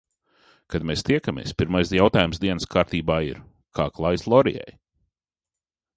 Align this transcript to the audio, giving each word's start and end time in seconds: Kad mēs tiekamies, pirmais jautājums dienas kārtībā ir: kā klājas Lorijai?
Kad 0.75 0.85
mēs 0.91 1.03
tiekamies, 1.09 1.51
pirmais 1.59 1.93
jautājums 1.97 2.41
dienas 2.45 2.67
kārtībā 2.77 3.21
ir: 3.29 3.45
kā 3.81 3.89
klājas 3.99 4.29
Lorijai? 4.35 4.79